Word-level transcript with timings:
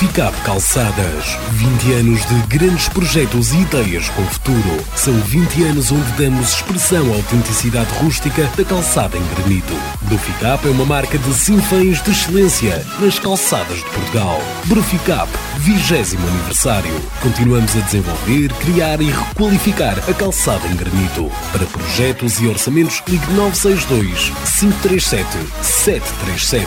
Bruficap 0.00 0.34
Calçadas. 0.44 1.36
20 1.50 1.92
anos 1.92 2.24
de 2.24 2.56
grandes 2.56 2.88
projetos 2.88 3.52
e 3.52 3.58
ideias 3.58 4.08
com 4.08 4.24
futuro. 4.24 4.82
São 4.96 5.12
20 5.12 5.62
anos 5.64 5.92
onde 5.92 6.10
damos 6.12 6.54
expressão 6.54 7.12
à 7.12 7.16
autenticidade 7.16 7.92
rústica 7.98 8.50
da 8.56 8.64
calçada 8.64 9.18
em 9.18 9.34
granito. 9.34 9.74
Bruficap 10.00 10.66
é 10.66 10.70
uma 10.70 10.86
marca 10.86 11.18
de 11.18 11.34
sinfãs 11.34 12.02
de 12.02 12.12
excelência 12.12 12.82
nas 12.98 13.18
calçadas 13.18 13.76
de 13.76 13.90
Portugal. 13.90 14.40
Bruficap, 14.64 15.28
20 15.60 16.16
aniversário. 16.16 16.90
Continuamos 17.20 17.76
a 17.76 17.80
desenvolver, 17.80 18.50
criar 18.54 19.02
e 19.02 19.10
requalificar 19.10 19.98
a 20.08 20.14
calçada 20.14 20.66
em 20.66 20.74
granito. 20.74 21.30
Para 21.52 21.66
projetos 21.66 22.40
e 22.40 22.46
orçamentos, 22.46 23.02
ligue 23.06 23.30
962 23.34 24.32
537 24.58 25.28
737. 25.62 26.66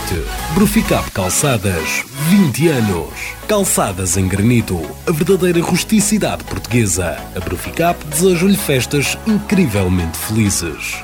Bruficap 0.54 1.10
Calçadas. 1.10 2.04
20 2.30 2.68
anos. 2.68 3.14
Calçadas 3.48 4.16
em 4.16 4.28
granito, 4.28 4.80
a 5.08 5.12
verdadeira 5.12 5.60
rusticidade 5.62 6.44
portuguesa. 6.44 7.18
A 7.36 7.40
Bruficap 7.40 7.98
deseja-lhe 8.06 8.56
festas 8.56 9.18
incrivelmente 9.26 10.18
felizes. 10.20 11.04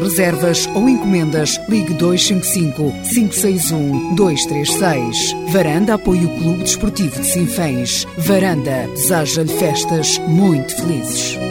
reservas 0.01 0.67
ou 0.75 0.89
encomendas, 0.89 1.59
ligue 1.69 1.93
255 1.93 2.91
561 3.13 4.15
236. 4.15 5.35
Varanda 5.51 5.93
apoia 5.93 6.25
o 6.25 6.37
Clube 6.37 6.63
Desportivo 6.63 7.21
de 7.21 7.27
Sinfãs. 7.27 8.07
Varanda 8.17 8.87
deseja-lhe 8.93 9.53
festas 9.57 10.17
muito 10.27 10.75
felizes. 10.75 11.50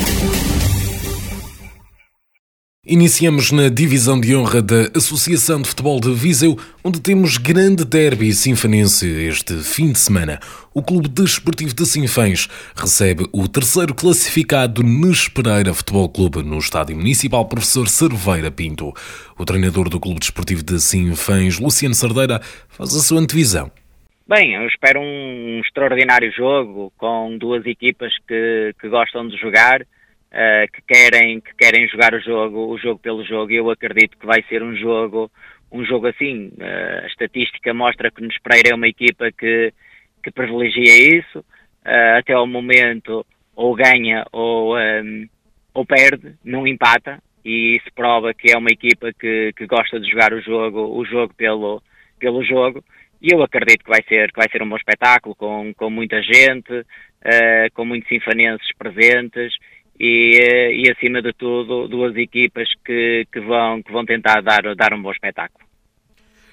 Iniciamos 2.91 3.53
na 3.53 3.69
divisão 3.69 4.19
de 4.19 4.35
honra 4.35 4.61
da 4.61 4.91
Associação 4.93 5.61
de 5.61 5.69
Futebol 5.69 5.97
de 6.01 6.13
Viseu, 6.13 6.57
onde 6.83 7.01
temos 7.01 7.37
grande 7.37 7.85
derby 7.85 8.33
sinfanense 8.33 9.07
este 9.07 9.53
fim 9.63 9.93
de 9.93 9.97
semana. 9.97 10.41
O 10.73 10.83
Clube 10.83 11.07
Desportivo 11.07 11.73
de 11.73 11.85
Sinfãs 11.85 12.49
recebe 12.75 13.25
o 13.31 13.47
terceiro 13.47 13.95
classificado 13.95 14.83
Nes 14.83 15.29
Pereira 15.29 15.73
Futebol 15.73 16.09
Clube 16.09 16.43
no 16.43 16.57
Estádio 16.57 16.97
Municipal 16.97 17.45
Professor 17.45 17.87
Cerveira 17.87 18.51
Pinto. 18.51 18.91
O 19.39 19.45
treinador 19.45 19.87
do 19.87 19.97
Clube 19.97 20.19
Desportivo 20.19 20.61
de 20.61 20.77
Sinfãs, 20.81 21.59
Luciano 21.59 21.95
Sardeira, 21.95 22.41
faz 22.67 22.93
a 22.93 22.99
sua 22.99 23.21
antevisão. 23.21 23.71
Bem, 24.27 24.55
eu 24.55 24.67
espero 24.67 24.99
um 24.99 25.61
extraordinário 25.63 26.29
jogo 26.33 26.91
com 26.97 27.37
duas 27.37 27.65
equipas 27.65 28.11
que, 28.27 28.75
que 28.81 28.89
gostam 28.89 29.29
de 29.29 29.37
jogar 29.37 29.79
uh, 30.31 30.71
que 30.71 30.81
querem 30.87 31.41
que 31.41 31.53
querem 31.55 31.87
jogar 31.87 32.13
o 32.13 32.19
jogo 32.19 32.67
o 32.67 32.77
jogo 32.77 32.99
pelo 32.99 33.23
jogo. 33.25 33.51
Eu 33.51 33.69
acredito 33.69 34.17
que 34.17 34.25
vai 34.25 34.43
ser 34.43 34.63
um 34.63 34.75
jogo 34.75 35.31
um 35.71 35.85
jogo 35.85 36.07
assim. 36.07 36.51
Uh, 36.57 37.03
a 37.03 37.07
estatística 37.07 37.73
mostra 37.73 38.11
que 38.11 38.21
nos 38.21 38.37
Pereira 38.39 38.69
é 38.71 38.75
uma 38.75 38.87
equipa 38.87 39.31
que 39.31 39.73
que 40.23 40.31
privilegia 40.31 41.19
isso. 41.19 41.39
Uh, 41.85 42.17
até 42.17 42.33
ao 42.33 42.45
momento 42.45 43.25
ou 43.55 43.75
ganha 43.75 44.25
ou 44.31 44.77
um, 44.77 45.27
ou 45.73 45.85
perde, 45.85 46.35
não 46.43 46.67
empata 46.67 47.21
e 47.43 47.77
isso 47.77 47.91
prova 47.95 48.33
que 48.33 48.51
é 48.51 48.57
uma 48.57 48.69
equipa 48.69 49.11
que, 49.13 49.51
que 49.55 49.65
gosta 49.65 49.99
de 49.99 50.09
jogar 50.09 50.33
o 50.33 50.41
jogo 50.41 50.79
o 50.95 51.05
jogo 51.05 51.33
pelo 51.33 51.81
pelo 52.19 52.43
jogo 52.43 52.83
e 53.21 53.33
eu 53.33 53.41
acredito 53.41 53.83
que 53.83 53.89
vai 53.89 54.03
ser 54.07 54.31
que 54.31 54.37
vai 54.37 54.47
ser 54.51 54.61
um 54.61 54.69
bom 54.69 54.77
espetáculo 54.77 55.35
com, 55.35 55.73
com 55.73 55.89
muita 55.89 56.21
gente 56.21 56.71
uh, 56.71 57.73
com 57.73 57.85
muitos 57.85 58.09
sinfanenses 58.09 58.67
presentes 58.77 59.53
e, 60.03 60.35
eh, 60.35 60.73
e 60.73 60.91
acima 60.91 61.21
de 61.21 61.31
tudo 61.33 61.87
duas 61.87 62.15
equipas 62.15 62.67
que, 62.83 63.27
que, 63.31 63.39
vão, 63.39 63.83
que 63.83 63.91
vão 63.91 64.03
tentar 64.03 64.41
dar, 64.41 64.75
dar 64.75 64.95
um 64.95 65.01
bom 65.01 65.11
espetáculo. 65.11 65.63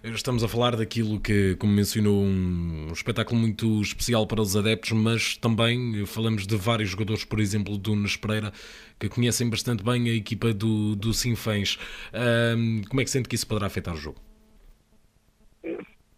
Estamos 0.05 0.45
a 0.45 0.49
falar 0.49 0.77
daquilo 0.77 1.19
que, 1.19 1.57
como 1.57 1.73
mencionou, 1.73 2.23
um, 2.23 2.89
espetáculo 2.93 3.41
muito 3.41 3.81
especial 3.81 4.27
para 4.27 4.43
os 4.43 4.55
adeptos, 4.55 4.93
mas 4.93 5.37
também 5.39 6.05
falamos 6.07 6.47
de 6.47 6.57
vários 6.57 6.91
jogadores, 6.91 7.25
por 7.25 7.41
exemplo, 7.41 7.79
do 7.79 7.97
Nunes 7.97 8.17
Pereira, 8.17 8.53
que 9.01 9.09
conhecem 9.09 9.49
bastante 9.49 9.83
bem 9.83 10.09
a 10.11 10.15
equipa 10.15 10.53
do, 10.53 10.95
do 10.95 11.15
Sinfãs. 11.15 11.79
Um, 12.15 12.83
como 12.89 13.01
é 13.01 13.05
que 13.05 13.11
sente 13.11 13.29
que 13.29 13.35
isso 13.35 13.49
poderá 13.49 13.67
afetar 13.67 13.95
o 13.95 13.97
jogo? 13.97 14.21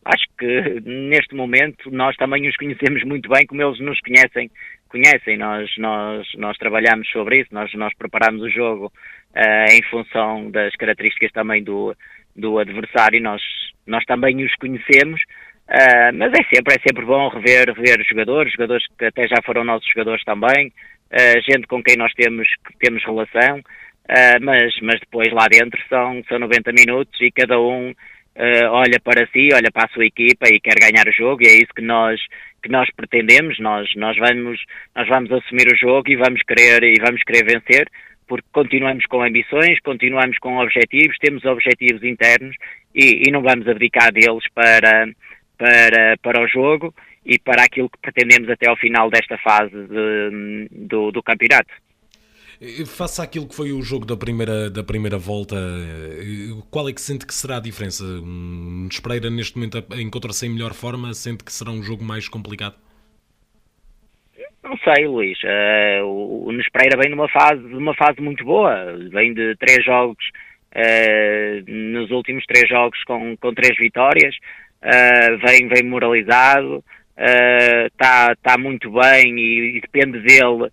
Acho 0.05 0.25
que 0.37 0.81
neste 0.85 1.35
momento 1.35 1.91
nós 1.91 2.17
também 2.17 2.49
os 2.49 2.57
conhecemos 2.57 3.05
muito 3.05 3.31
bem, 3.31 3.47
como 3.47 3.63
eles 3.63 3.79
nos 3.81 3.99
conhecem 4.01 4.51
conhecem, 4.91 5.39
nós, 5.39 5.71
nós, 5.79 6.27
nós 6.37 6.59
trabalhamos 6.59 7.09
sobre 7.09 7.41
isso, 7.41 7.49
nós, 7.53 7.73
nós 7.75 7.95
preparamos 7.97 8.43
o 8.43 8.51
jogo 8.51 8.93
uh, 9.35 9.73
em 9.73 9.83
função 9.85 10.51
das 10.51 10.75
características 10.77 11.33
também 11.33 11.63
do, 11.63 11.97
do 12.37 12.59
adversário, 12.59 13.23
nós, 13.23 13.41
nós 13.87 14.05
também 14.05 14.45
os 14.45 14.55
conhecemos, 14.57 15.21
uh, 15.69 16.13
mas 16.15 16.33
é 16.33 16.55
sempre, 16.55 16.75
é 16.75 16.81
sempre 16.87 17.05
bom 17.05 17.29
rever, 17.29 17.73
rever 17.73 18.05
jogadores, 18.07 18.53
jogadores 18.53 18.85
que 18.99 19.05
até 19.05 19.27
já 19.29 19.37
foram 19.47 19.65
nossos 19.65 19.89
jogadores 19.89 20.25
também, 20.25 20.73
uh, 21.13 21.41
gente 21.51 21.67
com 21.67 21.83
quem 21.83 21.97
nós 21.97 22.13
temos, 22.15 22.47
temos 22.79 23.03
relação, 23.05 23.63
mas, 24.43 24.75
mas 24.83 24.99
depois 24.99 25.31
lá 25.33 25.47
dentro 25.47 25.81
são, 25.89 26.21
são 26.29 26.41
90 26.41 26.73
minutos 26.73 27.21
e 27.21 27.31
cada 27.31 27.61
um 27.61 27.95
uh, 28.41 28.71
olha 28.71 28.99
para 29.03 29.27
si, 29.29 29.51
olha 29.53 29.71
para 29.71 29.85
a 29.85 29.93
sua 29.93 30.07
equipa 30.07 30.49
e 30.49 30.61
quer 30.61 30.75
ganhar 30.81 31.07
o 31.07 31.13
jogo 31.13 31.43
e 31.43 31.47
é 31.47 31.55
isso 31.55 31.75
que 31.75 31.83
nós 31.83 32.21
que 32.63 32.71
nós 32.71 32.89
pretendemos, 32.95 33.59
nós 33.59 33.89
nós 33.97 34.17
vamos 34.17 34.59
nós 34.97 35.09
vamos 35.09 35.31
assumir 35.31 35.67
o 35.73 35.77
jogo 35.77 36.11
e 36.11 36.17
vamos 36.17 36.43
querer 36.43 36.83
e 36.83 36.95
vamos 37.01 37.23
querer 37.23 37.45
vencer 37.45 37.89
porque 38.27 38.47
continuamos 38.53 39.05
com 39.07 39.23
ambições, 39.23 39.81
continuamos 39.81 40.39
com 40.39 40.59
objetivos, 40.59 41.19
temos 41.19 41.45
objetivos 41.45 42.03
internos 42.05 42.57
e, 42.95 43.29
e 43.29 43.31
não 43.31 43.43
vamos 43.43 43.69
abdicar 43.69 44.13
deles 44.13 44.45
para 44.55 45.09
para 45.59 46.17
para 46.23 46.43
o 46.43 46.49
jogo 46.49 46.95
e 47.25 47.39
para 47.39 47.65
aquilo 47.65 47.91
que 47.91 47.99
pretendemos 48.01 48.49
até 48.49 48.69
ao 48.69 48.77
final 48.77 49.11
desta 49.11 49.37
fase 49.39 49.71
de, 49.71 50.69
do, 50.71 51.13
do 51.13 51.23
campeonato. 51.23 51.71
Faça 52.87 53.23
aquilo 53.23 53.49
que 53.49 53.55
foi 53.55 53.73
o 53.73 53.81
jogo 53.81 54.05
da 54.05 54.15
primeira, 54.15 54.69
da 54.69 54.85
primeira 54.85 55.17
volta, 55.17 55.57
qual 56.71 56.91
é 56.91 56.93
que 56.93 57.01
sente 57.01 57.27
que 57.27 57.33
será 57.33 57.57
a 57.57 57.61
diferença? 57.61 58.05
Um 58.05 58.87
Espreira 58.91 59.31
neste 59.31 59.57
momento 59.57 59.83
encontra-se 59.99 60.47
em 60.47 60.51
melhor 60.51 60.75
forma, 60.75 61.15
sente 61.15 61.43
que 61.43 61.51
será 61.51 61.71
um 61.71 61.83
jogo 61.83 62.05
mais 62.05 62.29
complicado? 62.29 62.75
Não 64.63 64.77
sei, 64.77 65.07
Luís. 65.07 65.39
Uh, 65.43 66.05
o 66.47 66.53
Nespreira 66.53 66.99
vem 67.01 67.11
numa 67.11 67.31
fase, 67.31 67.63
numa 67.63 67.95
fase 67.95 68.21
muito 68.21 68.45
boa. 68.45 68.95
Vem 69.11 69.33
de 69.33 69.57
três 69.57 69.83
jogos, 69.83 70.23
uh, 70.77 71.65
nos 71.67 72.11
últimos 72.11 72.45
três 72.45 72.69
jogos 72.69 73.03
com, 73.05 73.39
com 73.39 73.55
três 73.55 73.75
vitórias. 73.79 74.37
Uh, 74.83 75.39
vem, 75.47 75.67
vem 75.67 75.83
moralizado, 75.83 76.85
está 77.17 78.35
tá 78.37 78.59
muito 78.59 78.91
bem 78.91 79.35
e, 79.39 79.79
e 79.79 79.81
depende 79.81 80.21
dele 80.21 80.65
uh, 80.65 80.71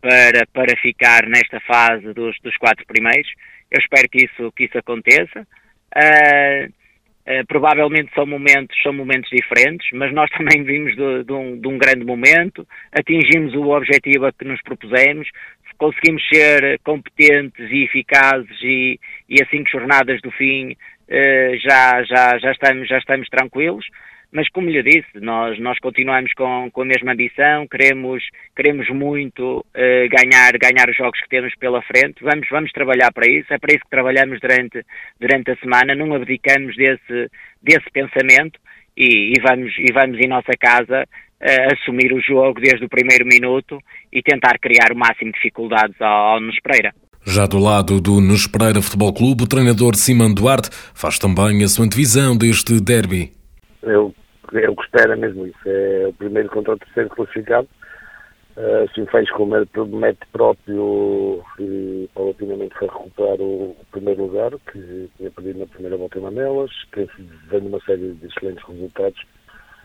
para, 0.00 0.46
para 0.52 0.76
ficar 0.80 1.26
nesta 1.26 1.60
fase 1.60 2.12
dos, 2.14 2.36
dos 2.42 2.56
quatro 2.56 2.86
primeiros. 2.86 3.28
Eu 3.70 3.80
espero 3.80 4.08
que 4.08 4.24
isso, 4.24 4.52
que 4.52 4.64
isso 4.64 4.78
aconteça. 4.78 5.46
Uh, 5.94 6.66
uh, 6.66 7.46
provavelmente 7.46 8.12
são 8.14 8.26
momentos, 8.26 8.76
são 8.82 8.92
momentos 8.92 9.28
diferentes, 9.30 9.86
mas 9.92 10.12
nós 10.12 10.30
também 10.36 10.62
vimos 10.64 10.96
de, 10.96 11.24
de, 11.24 11.32
um, 11.32 11.60
de 11.60 11.68
um 11.68 11.76
grande 11.76 12.04
momento, 12.04 12.66
atingimos 12.92 13.54
o 13.54 13.68
objetivo 13.70 14.26
a 14.26 14.32
que 14.32 14.44
nos 14.44 14.60
propusemos, 14.62 15.28
conseguimos 15.76 16.26
ser 16.28 16.80
competentes 16.80 17.70
e 17.70 17.84
eficazes 17.84 18.58
e, 18.62 18.98
e 19.28 19.40
a 19.40 19.46
cinco 19.46 19.70
jornadas 19.70 20.20
do 20.22 20.30
fim 20.32 20.76
já, 21.62 22.02
já, 22.02 22.36
já, 22.38 22.50
estamos, 22.50 22.88
já 22.88 22.98
estamos 22.98 23.28
tranquilos 23.28 23.86
mas 24.30 24.48
como 24.50 24.68
lhe 24.68 24.82
disse, 24.82 25.20
nós, 25.20 25.58
nós 25.58 25.78
continuamos 25.78 26.32
com, 26.34 26.70
com 26.70 26.82
a 26.82 26.84
mesma 26.84 27.12
ambição, 27.12 27.66
queremos, 27.66 28.22
queremos 28.54 28.88
muito 28.90 29.58
uh, 29.58 30.08
ganhar, 30.10 30.52
ganhar 30.58 30.88
os 30.90 30.96
jogos 30.96 31.20
que 31.20 31.28
temos 31.28 31.54
pela 31.56 31.80
frente, 31.82 32.22
vamos, 32.22 32.46
vamos 32.50 32.70
trabalhar 32.72 33.10
para 33.12 33.28
isso, 33.30 33.52
é 33.52 33.58
para 33.58 33.72
isso 33.72 33.84
que 33.84 33.90
trabalhamos 33.90 34.38
durante, 34.40 34.84
durante 35.18 35.50
a 35.50 35.56
semana, 35.56 35.94
não 35.94 36.14
abdicamos 36.14 36.76
desse, 36.76 37.30
desse 37.62 37.90
pensamento 37.90 38.60
e, 38.96 39.32
e 39.32 39.40
vamos, 39.40 39.72
e 39.78 39.92
vamos 39.92 40.18
em 40.18 40.28
nossa 40.28 40.52
casa 40.60 41.04
uh, 41.04 41.72
assumir 41.72 42.12
o 42.12 42.20
jogo 42.20 42.60
desde 42.60 42.84
o 42.84 42.88
primeiro 42.88 43.24
minuto 43.24 43.78
e 44.12 44.22
tentar 44.22 44.58
criar 44.58 44.92
o 44.92 44.98
máximo 44.98 45.32
de 45.32 45.38
dificuldades 45.38 45.98
ao, 46.00 46.34
ao 46.34 46.40
Nunes 46.40 46.60
Pereira. 46.60 46.94
Já 47.26 47.46
do 47.46 47.58
lado 47.58 48.00
do 48.00 48.20
Nunes 48.20 48.46
Pereira 48.46 48.82
Futebol 48.82 49.12
Clube, 49.12 49.44
o 49.44 49.46
treinador 49.46 49.96
Simão 49.96 50.32
Duarte 50.32 50.70
faz 50.94 51.18
também 51.18 51.62
a 51.64 51.68
sua 51.68 51.86
antevisão 51.86 52.36
deste 52.36 52.80
derby. 52.80 53.37
Eu 53.82 54.14
é 54.54 54.68
o 54.68 54.76
que 54.76 54.82
espera 54.82 55.16
mesmo 55.16 55.46
isso. 55.46 55.58
É 55.66 56.06
o 56.08 56.12
primeiro 56.14 56.48
contra 56.48 56.74
o 56.74 56.78
terceiro 56.78 57.10
classificado. 57.10 57.68
Uh, 58.56 58.92
Sinfãs 58.92 59.30
com 59.30 59.46
mérito 59.46 60.26
próprio 60.32 61.44
e 61.60 62.08
paulatinamente 62.12 62.74
foi 62.76 62.88
recuperar 62.88 63.40
o, 63.40 63.70
o, 63.70 63.86
primeiro 63.92 64.24
lugar 64.24 64.50
que 64.72 65.08
tinha 65.16 65.30
perdido 65.30 65.60
na 65.60 65.66
primeira 65.66 65.96
volta 65.96 66.18
em 66.18 66.22
Mamelas, 66.22 66.70
que 66.92 67.08
vem 67.48 67.60
numa 67.60 67.78
série 67.82 68.14
de 68.14 68.26
excelentes 68.26 68.66
resultados, 68.66 69.20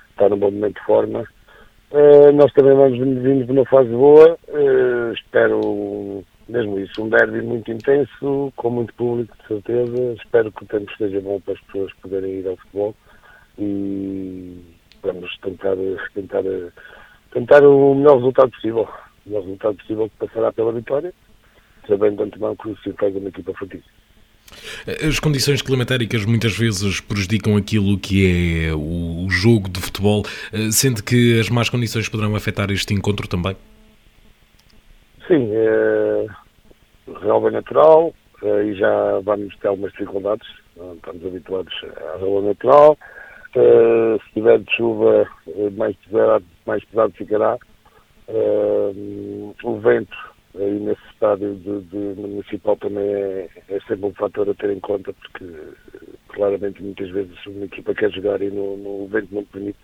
está 0.09 0.27
num 0.27 0.39
bom 0.39 0.49
momento 0.49 0.79
de 0.79 0.85
forma. 0.87 1.23
Uh, 1.91 2.31
nós 2.33 2.51
também 2.53 2.73
vamos 2.73 2.97
vindo 2.97 3.45
de 3.45 3.51
uma 3.51 3.65
fase 3.65 3.89
boa, 3.89 4.39
uh, 4.47 5.13
espero 5.13 6.23
mesmo 6.49 6.79
isso, 6.79 7.03
um 7.03 7.09
derby 7.09 7.43
muito 7.43 7.71
intenso, 7.71 8.51
com 8.55 8.71
muito 8.71 8.91
público 8.95 9.37
de 9.37 9.47
certeza, 9.49 10.13
espero 10.13 10.51
que 10.51 10.63
o 10.63 10.67
tempo 10.67 10.91
esteja 10.91 11.21
bom 11.21 11.39
para 11.41 11.53
as 11.53 11.61
pessoas 11.61 11.93
poderem 12.01 12.39
ir 12.39 12.47
ao 12.47 12.57
futebol 12.57 12.95
e 13.57 14.57
vamos 15.01 15.37
tentar, 15.37 15.75
tentar, 16.13 16.43
tentar 17.31 17.63
o 17.63 17.95
melhor 17.95 18.17
resultado 18.17 18.51
possível. 18.51 18.87
O 19.25 19.29
melhor 19.29 19.43
resultado 19.43 19.75
possível 19.77 20.09
que 20.09 20.27
passará 20.27 20.51
pela 20.51 20.71
vitória, 20.71 21.13
sabendo 21.87 22.17
de 22.17 22.23
antemão 22.23 22.55
que 22.55 22.69
o 22.69 22.77
faz 22.97 23.15
uma 23.15 23.29
equipa 23.29 23.53
fortíssima. 23.53 23.93
As 25.07 25.19
condições 25.19 25.61
climatéricas 25.61 26.25
muitas 26.25 26.57
vezes 26.57 26.99
prejudicam 26.99 27.55
aquilo 27.55 27.97
que 27.97 28.67
é 28.67 28.73
o 28.73 29.27
jogo 29.29 29.69
de 29.69 29.79
futebol, 29.79 30.23
eh, 30.51 30.71
sendo 30.71 31.03
que 31.03 31.39
as 31.39 31.49
más 31.49 31.69
condições 31.69 32.09
poderão 32.09 32.35
afetar 32.35 32.69
este 32.69 32.93
encontro 32.93 33.27
também? 33.27 33.55
Sim, 35.27 35.49
é, 35.53 36.25
relva 37.21 37.49
natural 37.49 38.13
eh, 38.43 38.65
e 38.65 38.75
já 38.75 39.19
vamos 39.23 39.55
ter 39.57 39.67
algumas 39.67 39.91
dificuldades, 39.93 40.47
estamos 40.95 41.25
habituados 41.25 41.73
à 42.13 42.17
relva 42.17 42.47
natural, 42.47 42.97
Uh, 43.55 44.19
se 44.23 44.33
tiver 44.33 44.59
de 44.59 44.75
chuva, 44.75 45.27
eh, 45.47 45.69
mais 45.71 45.95
pesado, 45.97 46.45
mais 46.65 46.83
pesado 46.85 47.13
ficará. 47.13 47.57
Uh, 48.27 49.55
o 49.63 49.79
vento 49.79 50.17
aí 50.55 50.79
nesse 50.79 51.01
estádio 51.11 51.55
de, 51.55 51.81
de 51.81 52.21
municipal 52.21 52.77
também 52.77 53.05
é, 53.05 53.49
é, 53.69 53.79
sempre 53.81 54.05
um 54.05 54.13
fator 54.13 54.49
a 54.49 54.53
ter 54.53 54.71
em 54.71 54.79
conta, 54.79 55.13
porque 55.13 55.45
claramente 56.29 56.81
muitas 56.81 57.09
vezes 57.09 57.33
uma 57.45 57.65
equipa 57.65 57.93
quer 57.93 58.11
jogar 58.11 58.41
e 58.41 58.49
no, 58.49 58.77
no 58.77 59.03
o 59.03 59.07
vento 59.07 59.33
não 59.33 59.43
permite 59.45 59.79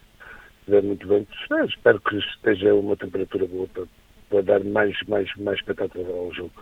tiver 0.65 0.83
muito 0.83 1.07
vento. 1.07 1.31
espero 1.67 1.99
que 2.01 2.17
esteja 2.17 2.73
uma 2.75 2.95
temperatura 2.95 3.47
boa 3.47 3.67
para, 3.67 3.83
para 4.29 4.41
dar 4.41 4.63
mais, 4.63 4.95
mais, 5.07 5.29
mais 5.37 5.57
espetáculo 5.59 6.05
ao 6.11 6.33
jogo. 6.33 6.53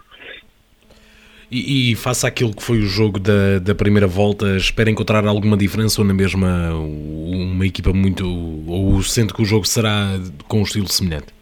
E, 1.49 1.91
e 1.91 1.95
faça 1.95 2.27
aquilo 2.27 2.53
que 2.53 2.61
foi 2.61 2.79
o 2.79 2.85
jogo 2.85 3.19
da, 3.19 3.59
da 3.59 3.73
primeira 3.73 4.05
volta, 4.05 4.57
espera 4.57 4.89
encontrar 4.89 5.25
alguma 5.25 5.55
diferença 5.55 6.01
ou 6.01 6.07
na 6.07 6.13
mesma 6.13 6.73
uma 6.73 7.65
equipa 7.65 7.93
muito. 7.93 8.25
ou 8.67 9.01
sente 9.01 9.33
que 9.33 9.41
o 9.41 9.45
jogo 9.45 9.65
será 9.65 10.19
com 10.47 10.59
um 10.59 10.63
estilo 10.63 10.87
semelhante? 10.87 11.33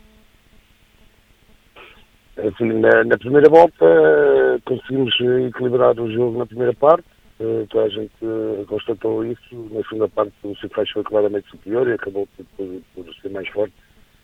Assim, 2.38 2.66
na, 2.66 3.04
na, 3.06 3.18
primeira 3.18 3.50
volta 3.50 3.86
conseguimos 4.66 5.14
equilibrar 5.48 6.00
o 6.00 6.12
jogo 6.12 6.38
na 6.38 6.46
primeira 6.46 6.74
parte, 6.74 7.06
eh, 7.40 7.66
toda 7.70 7.86
a 7.86 7.90
gente 7.90 8.12
eh, 8.22 8.66
constatou 8.68 9.26
isso. 9.26 9.70
Na 9.72 9.82
segunda 9.84 10.08
parte 10.10 10.34
o 10.44 10.56
Cifrais 10.58 10.90
foi 10.92 11.04
claramente 11.04 11.50
superior 11.50 11.88
e 11.88 11.94
acabou 11.94 12.28
por, 12.58 12.68
por, 12.94 13.16
ser 13.22 13.30
mais 13.30 13.48
forte 13.50 13.74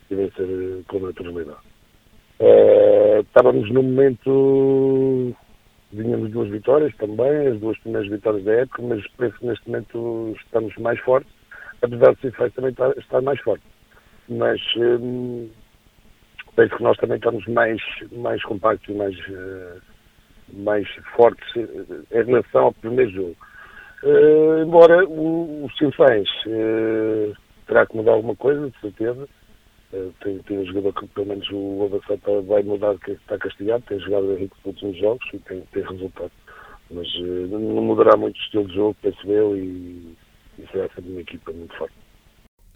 e 0.09 0.15
vencer 0.15 0.45
eh, 0.45 0.81
com 0.88 1.00
naturalidade. 1.00 1.57
estávamos 3.19 3.71
num 3.71 3.83
momento 3.83 5.33
Vinhamos 5.93 6.31
duas 6.31 6.50
vitórias 6.50 6.95
também, 6.98 7.48
as 7.48 7.60
duas 7.60 7.77
primeiras 7.79 8.10
vitórias 8.10 8.43
da 8.45 8.53
época, 8.53 8.81
mas 8.81 9.05
penso 9.17 9.38
que 9.38 9.45
neste 9.45 9.69
momento 9.69 10.36
estamos 10.39 10.75
mais 10.77 11.00
fortes, 11.01 11.31
apesar 11.81 12.13
de 12.15 12.21
Cifrais 12.21 12.53
também 12.53 12.74
estar, 12.98 13.21
mais 13.21 13.39
forte. 13.41 13.63
Mas 14.29 14.62
hum, 14.77 15.50
penso 16.55 16.77
que 16.77 16.83
nós 16.83 16.98
também 16.98 17.17
estamos 17.17 17.45
mais, 17.48 17.81
mais 18.13 18.41
compactos 18.43 18.95
mais, 18.95 19.17
uh, 19.27 19.81
mais 20.53 20.88
fortes 21.15 21.45
em 21.55 22.24
relação 22.24 22.65
ao 22.65 22.74
primeiro 22.74 23.12
jogo. 23.12 23.36
Uh, 24.03 24.63
embora 24.63 25.05
o, 25.05 25.65
o 25.65 25.71
Sinfãs 25.77 26.27
uh, 26.48 27.36
terá 27.67 27.86
que 27.86 27.95
mudar 27.95 28.13
alguma 28.13 28.36
coisa, 28.36 28.69
de 28.69 28.79
certeza, 28.79 29.24
eh, 29.24 29.40
tem, 30.24 30.38
tem 30.39 30.60
um 30.60 30.65
jogador 30.65 30.93
que 30.93 31.07
pelo 31.07 31.27
menos 31.27 31.48
o 31.51 31.83
avançado 31.83 32.43
vai 32.43 32.63
mudar, 32.63 32.98
que 33.00 33.12
está 33.12 33.38
castigado, 33.38 33.83
tem 33.88 34.00
jogado 34.00 34.38
em 34.38 34.43
nos 34.43 34.65
últimos 34.65 34.98
jogos 34.98 35.25
e 35.33 35.39
tem, 35.39 35.62
tem 35.74 35.83
resultado. 35.83 36.31
Mas 36.89 37.07
uh, 37.15 37.48
não 37.48 37.83
mudará 37.83 38.17
muito 38.17 38.38
o 38.38 38.39
estilo 38.39 38.67
de 38.67 38.75
jogo, 38.75 38.95
penso 39.01 39.31
eu, 39.31 39.55
e, 39.55 40.15
e 40.60 40.67
será 40.71 40.88
sempre 40.95 41.12
uma 41.12 41.21
equipa 41.21 41.51
muito 41.51 41.75
forte. 41.75 41.93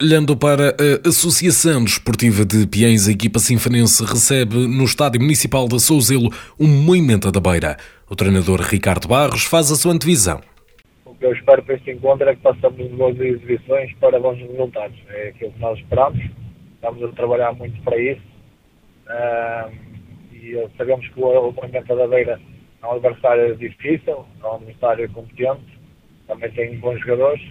Olhando 0.00 0.36
para 0.36 0.76
a 0.78 1.08
Associação 1.08 1.82
Desportiva 1.82 2.44
de 2.44 2.66
Piens, 2.66 3.08
a 3.08 3.12
equipa 3.12 3.38
sinfonense 3.38 4.04
recebe 4.04 4.54
no 4.54 4.84
Estádio 4.84 5.22
Municipal 5.22 5.66
de 5.66 5.80
Souzelo 5.80 6.30
um 6.60 6.66
movimento 6.66 7.32
da 7.32 7.40
Beira. 7.40 7.78
O 8.08 8.14
treinador 8.14 8.60
Ricardo 8.60 9.08
Barros 9.08 9.44
faz 9.44 9.72
a 9.72 9.74
sua 9.74 9.92
antevisão. 9.92 10.42
O 11.06 11.14
que 11.14 11.24
eu 11.24 11.32
espero 11.32 11.62
para 11.62 11.76
este 11.76 11.92
encontro 11.92 12.28
é 12.28 12.36
que 12.36 12.42
façamos 12.42 12.90
boas 12.90 13.18
exibições 13.18 13.90
para 13.98 14.20
bons 14.20 14.36
resultados. 14.36 14.98
É 15.08 15.28
aquilo 15.28 15.52
que 15.52 15.60
nós 15.60 15.78
esperamos 15.78 16.20
estamos 16.76 17.02
a 17.02 17.08
trabalhar 17.08 17.52
muito 17.52 17.80
para 17.82 17.98
isso. 17.98 18.22
Uh, 19.06 19.72
e 20.32 20.68
sabemos 20.76 21.06
que 21.08 21.20
o, 21.20 21.52
Movimento 21.52 21.94
da 21.94 22.06
Beira 22.06 22.40
é 22.82 22.86
um 22.86 22.92
adversário 22.92 23.56
difícil, 23.56 24.24
é 24.42 24.46
um 24.46 24.54
adversário 24.54 25.10
competente, 25.10 25.78
também 26.26 26.50
tem 26.52 26.78
bons 26.78 27.00
jogadores, 27.00 27.42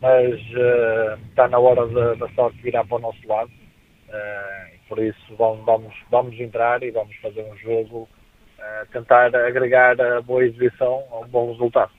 mas 0.00 0.34
uh, 0.34 1.18
está 1.30 1.48
na 1.48 1.58
hora 1.58 1.86
da 2.16 2.28
sorte 2.30 2.60
virar 2.62 2.84
para 2.84 2.96
o 2.96 3.00
nosso 3.00 3.26
lado. 3.26 3.50
Uh, 4.08 4.78
por 4.88 4.98
isso 4.98 5.36
vamos, 5.36 5.64
vamos, 5.64 5.94
vamos 6.10 6.40
entrar 6.40 6.82
e 6.82 6.90
vamos 6.90 7.14
fazer 7.16 7.42
um 7.42 7.56
jogo, 7.58 8.08
tentar 8.90 9.34
agregar 9.36 10.00
a 10.00 10.20
boa 10.22 10.44
exibição 10.44 11.04
a 11.12 11.20
um 11.20 11.28
bom 11.28 11.52
resultado. 11.52 11.92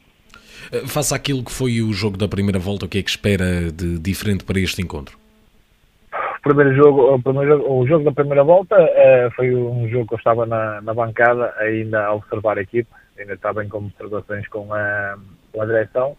Uh, 0.73 0.87
faça 0.87 1.15
aquilo 1.15 1.43
que 1.43 1.51
foi 1.51 1.81
o 1.81 1.93
jogo 1.93 2.17
da 2.17 2.27
primeira 2.27 2.59
volta, 2.59 2.85
o 2.85 2.89
que 2.89 2.97
é 2.97 3.03
que 3.03 3.09
espera 3.09 3.71
de 3.71 3.99
diferente 3.99 4.43
para 4.43 4.59
este 4.59 4.81
encontro? 4.81 5.17
O 6.39 6.41
primeiro 6.41 6.73
jogo, 6.73 7.15
o, 7.15 7.21
primeiro, 7.21 7.69
o 7.69 7.85
jogo 7.85 8.05
da 8.05 8.13
primeira 8.13 8.45
volta 8.45 8.75
uh, 8.81 9.31
foi 9.35 9.53
um 9.53 9.89
jogo 9.89 10.07
que 10.07 10.13
eu 10.13 10.17
estava 10.17 10.45
na, 10.45 10.81
na, 10.81 10.93
bancada 10.93 11.53
ainda 11.57 12.05
a 12.05 12.13
observar 12.13 12.57
a 12.57 12.61
equipe, 12.61 12.89
ainda 13.19 13.33
estava 13.33 13.63
em 13.63 13.69
observações 13.69 14.47
com 14.47 14.73
a, 14.73 15.17
com 15.51 15.61
a 15.61 15.65
direção, 15.65 16.15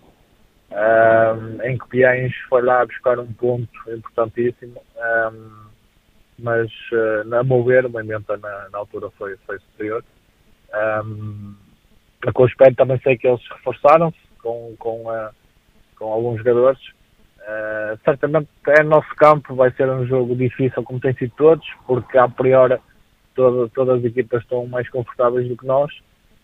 uh, 0.72 1.62
em 1.64 1.78
que 1.78 1.88
Piães 1.88 2.34
foi 2.50 2.60
lá 2.60 2.84
buscar 2.84 3.18
um 3.18 3.32
ponto 3.32 3.66
importantíssimo, 3.88 4.78
mas 6.38 6.70
uh, 6.92 7.34
a 7.34 7.42
meu 7.42 7.64
ver, 7.64 7.86
o 7.86 7.90
Moimenta 7.90 8.36
na, 8.36 8.68
na, 8.70 8.78
altura 8.78 9.08
foi, 9.16 9.36
foi 9.46 9.58
superior. 9.58 10.04
Um, 11.02 11.54
com 12.34 12.42
o 12.42 12.46
espelho 12.46 12.76
também 12.76 13.00
sei 13.00 13.16
que 13.16 13.26
eles 13.26 13.40
reforçaram-se 13.52 14.18
com, 14.42 14.74
com, 14.78 15.04
com 15.96 16.12
alguns 16.12 16.36
jogadores 16.36 16.78
Uh, 17.40 17.98
certamente 18.04 18.48
é 18.68 18.82
nosso 18.82 19.08
campo, 19.16 19.54
vai 19.54 19.70
ser 19.72 19.88
um 19.88 20.06
jogo 20.06 20.36
difícil 20.36 20.82
como 20.82 21.00
tem 21.00 21.14
sido 21.14 21.32
todos, 21.36 21.66
porque 21.86 22.18
a 22.18 22.28
priori 22.28 22.76
todo, 23.34 23.68
todas 23.70 23.98
as 23.98 24.04
equipas 24.04 24.42
estão 24.42 24.66
mais 24.66 24.88
confortáveis 24.90 25.48
do 25.48 25.56
que 25.56 25.66
nós 25.66 25.90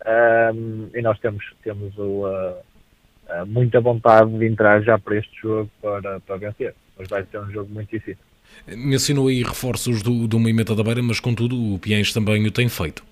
uh, 0.01 0.91
e 0.95 1.03
nós 1.03 1.19
temos, 1.21 1.45
temos 1.63 1.97
o, 1.99 2.27
uh, 2.27 3.47
muita 3.47 3.81
vontade 3.81 4.37
de 4.39 4.47
entrar 4.47 4.83
já 4.83 4.99
para 4.99 5.17
este 5.17 5.41
jogo 5.41 5.71
para, 5.83 6.19
para 6.21 6.37
vencer, 6.37 6.75
mas 6.99 7.09
vai 7.09 7.25
ser 7.25 7.41
um 7.41 7.51
jogo 7.51 7.73
muito 7.73 7.91
difícil. 7.91 8.25
Mencionou 8.67 9.29
aí 9.29 9.43
reforços 9.43 10.03
do, 10.03 10.27
do 10.27 10.39
Moimenta 10.39 10.75
da 10.75 10.83
Beira, 10.83 11.03
mas 11.03 11.21
contudo 11.21 11.75
o 11.75 11.79
Piens 11.79 12.13
também 12.13 12.47
o 12.47 12.51
tem 12.51 12.69
feito. 12.69 13.05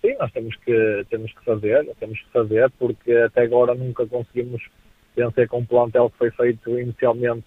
Sim, 0.00 0.16
nós 0.18 0.30
temos 0.32 0.56
que, 0.56 1.06
temos 1.08 1.32
que 1.32 1.44
fazer, 1.44 1.88
temos 2.00 2.18
que 2.18 2.30
fazer, 2.30 2.70
porque 2.78 3.12
até 3.12 3.42
agora 3.42 3.74
nunca 3.74 4.06
conseguimos 4.06 4.62
pensei 5.14 5.46
com 5.46 5.58
um 5.58 5.64
plantel 5.64 6.10
que 6.10 6.18
foi 6.18 6.30
feito 6.30 6.78
inicialmente 6.78 7.44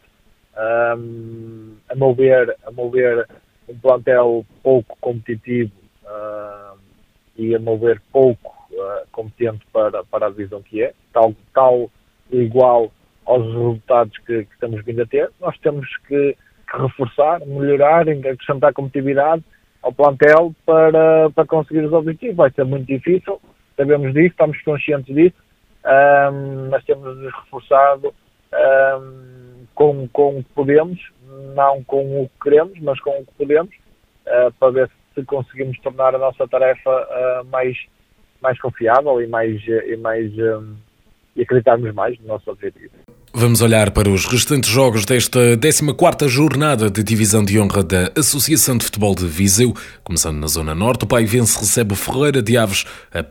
um, 0.97 1.75
a 1.89 1.95
mover 1.95 2.55
a 2.65 2.71
mover 2.71 3.27
um 3.69 3.77
plantel 3.77 4.45
pouco 4.63 4.97
competitivo 4.99 5.71
uh, 6.03 6.77
e 7.35 7.55
a 7.55 7.59
mover 7.59 8.01
pouco 8.11 8.55
uh, 8.71 9.07
competente 9.11 9.65
para, 9.71 10.03
para 10.05 10.27
a 10.27 10.29
divisão 10.29 10.61
que 10.61 10.81
é, 10.81 10.93
tal, 11.13 11.35
tal 11.53 11.91
igual 12.31 12.91
aos 13.25 13.45
resultados 13.45 14.17
que, 14.19 14.45
que 14.45 14.53
estamos 14.53 14.83
vindo 14.85 15.01
a 15.01 15.05
ter. 15.05 15.29
Nós 15.39 15.57
temos 15.59 15.85
que, 16.07 16.35
que 16.69 16.77
reforçar, 16.77 17.45
melhorar, 17.45 18.07
acrescentar 18.09 18.73
competitividade 18.73 19.43
ao 19.81 19.91
plantel 19.91 20.55
para, 20.65 21.29
para 21.31 21.45
conseguir 21.45 21.85
os 21.85 21.93
objetivos. 21.93 22.37
Vai 22.37 22.51
ser 22.51 22.63
muito 22.63 22.87
difícil, 22.87 23.39
sabemos 23.75 24.13
disso, 24.13 24.27
estamos 24.27 24.61
conscientes 24.61 25.13
disso, 25.13 25.35
um, 25.85 26.69
mas 26.69 26.83
temos 26.85 27.17
reforçado 27.19 28.13
um, 28.53 29.65
com, 29.75 30.07
com 30.09 30.39
o 30.39 30.43
que 30.43 30.49
podemos, 30.53 30.99
não 31.55 31.83
com 31.83 32.23
o 32.23 32.29
que 32.29 32.43
queremos, 32.43 32.79
mas 32.79 32.99
com 32.99 33.11
o 33.11 33.25
que 33.25 33.33
podemos, 33.37 33.73
uh, 34.25 34.51
para 34.59 34.71
ver 34.71 34.91
se 35.13 35.23
conseguimos 35.23 35.79
tornar 35.79 36.15
a 36.15 36.17
nossa 36.17 36.47
tarefa 36.47 36.89
uh, 36.89 37.45
mais, 37.45 37.77
mais 38.41 38.59
confiável 38.59 39.21
e 39.21 39.27
mais, 39.27 39.61
e 39.67 39.95
mais 39.97 40.31
um, 40.37 40.75
e 41.35 41.41
acreditarmos 41.41 41.93
mais 41.93 42.19
no 42.19 42.27
nosso 42.27 42.49
objetivo. 42.51 42.91
Vamos 43.39 43.61
olhar 43.61 43.91
para 43.91 44.09
os 44.09 44.25
restantes 44.25 44.67
jogos 44.67 45.05
desta 45.05 45.55
14ª 45.57 46.27
jornada 46.27 46.89
de 46.89 47.03
divisão 47.03 47.45
de 47.45 47.59
honra 47.59 47.83
da 47.83 48.11
Associação 48.15 48.75
de 48.75 48.83
Futebol 48.83 49.13
de 49.13 49.27
Viseu. 49.27 49.75
Começando 50.03 50.39
na 50.39 50.47
Zona 50.47 50.73
Norte, 50.73 51.03
o 51.03 51.07
Paivense 51.07 51.59
recebe 51.59 51.93
o 51.93 51.95
Ferreira 51.95 52.41
de 52.41 52.57
Aves, 52.57 52.85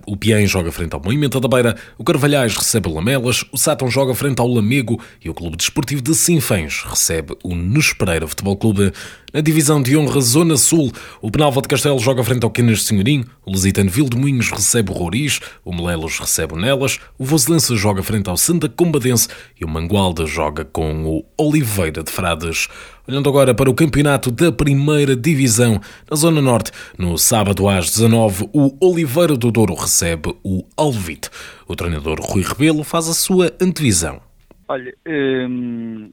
o 0.06 0.16
Piém 0.16 0.46
joga 0.46 0.70
frente 0.70 0.94
ao 0.94 1.02
Moimenta 1.02 1.40
da 1.40 1.48
Beira, 1.48 1.76
o 1.98 2.04
Carvalhais 2.04 2.56
recebe 2.56 2.88
o 2.88 2.94
Lamelas, 2.94 3.44
o 3.50 3.58
Sátão 3.58 3.90
joga 3.90 4.14
frente 4.14 4.38
ao 4.38 4.46
Lamego 4.46 5.02
e 5.25 5.28
o 5.28 5.34
Clube 5.34 5.56
Desportivo 5.56 6.00
de 6.00 6.14
Sinfãs 6.14 6.84
recebe 6.88 7.36
o 7.42 7.56
Nespereira 7.56 8.28
Futebol 8.28 8.56
Clube. 8.56 8.92
Na 9.35 9.40
divisão 9.40 9.83
de 9.83 9.97
honra 9.97 10.21
Zona 10.21 10.56
Sul, 10.56 10.90
o 11.21 11.30
Penalva 11.30 11.61
de 11.61 11.68
Castelo 11.68 11.99
joga 11.99 12.23
frente 12.23 12.45
ao 12.45 12.50
Canas 12.50 12.78
de 12.78 12.85
Senhorim, 12.85 13.25
o 13.45 13.50
Lusitano 13.50 13.90
Vil 13.90 14.09
de 14.09 14.16
Moinhos 14.16 14.50
recebe 14.50 14.92
o 14.92 14.95
Roriz, 14.95 15.40
o 15.64 15.75
Melelos 15.75 16.18
recebe 16.18 16.54
o 16.54 16.56
Nelas, 16.56 17.00
o 17.18 17.25
Voselense 17.25 17.76
joga 17.76 18.02
frente 18.02 18.30
ao 18.30 18.37
Santa 18.37 18.68
Combadense 18.68 19.28
e 19.61 19.64
o 19.64 19.68
Mangualda 19.68 20.26
joga 20.26 20.64
com 20.64 21.04
o 21.04 21.25
Oliveira 21.37 22.04
de 22.04 22.11
Frades. 22.11 22.68
Olhando 23.06 23.28
agora 23.28 23.54
para 23.54 23.68
o 23.68 23.75
campeonato 23.75 24.30
da 24.30 24.52
Primeira 24.52 25.16
Divisão, 25.16 25.80
na 26.09 26.16
Zona 26.16 26.40
Norte, 26.40 26.71
no 26.97 27.18
sábado 27.18 27.68
às 27.68 27.90
19 27.90 28.49
o 28.52 28.76
Oliveira 28.80 29.37
do 29.37 29.50
Douro 29.50 29.75
recebe 29.75 30.35
o 30.45 30.64
Alvite. 30.76 31.28
O 31.66 31.75
treinador 31.75 32.21
Rui 32.21 32.42
Rebelo 32.42 32.85
faz 32.85 33.09
a 33.09 33.14
sua 33.14 33.52
antevisão. 33.61 34.21
Olha, 34.68 34.95
hum, 35.06 36.11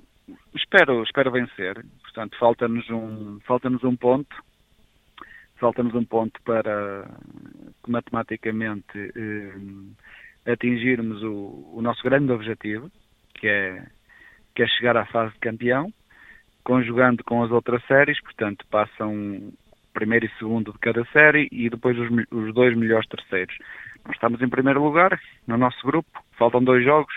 espero, 0.56 1.04
espero 1.04 1.32
vencer 1.32 1.84
Portanto, 2.14 2.38
falta-nos 2.38 2.88
um, 2.92 3.40
falta-nos 3.40 3.84
um 3.84 3.96
ponto, 3.96 4.36
falta-nos 5.56 5.96
um 5.96 6.06
ponto 6.06 6.40
para 6.44 7.10
matematicamente 7.88 8.86
eh, 8.96 10.52
atingirmos 10.52 11.24
o, 11.24 11.72
o, 11.74 11.82
nosso 11.82 12.04
grande 12.04 12.32
objetivo, 12.32 12.92
que 13.34 13.48
é, 13.48 13.84
que 14.54 14.62
é 14.62 14.68
chegar 14.68 14.96
à 14.96 15.08
fase 15.08 15.34
de 15.34 15.40
campeão, 15.40 15.92
conjugando 16.64 17.24
com 17.24 17.42
as 17.42 17.50
outras 17.50 17.84
séries, 17.88 18.22
portanto, 18.22 18.64
passam 18.70 19.52
primeiro 19.92 20.28
e 20.28 20.38
segundo 20.38 20.72
de 20.72 20.78
cada 20.78 21.04
série 21.06 21.48
e 21.52 21.68
depois 21.68 21.98
os, 21.98 22.10
os 22.30 22.54
dois 22.54 22.78
melhores 22.78 23.10
terceiros. 23.10 23.58
Nós 24.06 24.14
estamos 24.14 24.40
em 24.40 24.50
primeiro 24.50 24.84
lugar 24.84 25.20
no 25.48 25.58
nosso 25.58 25.84
grupo, 25.84 26.24
faltam 26.38 26.64
dois 26.64 26.86
jogos. 26.86 27.14